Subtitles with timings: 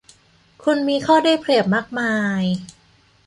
[0.63, 2.43] คุณมีข้อได้เปรียบมากมาย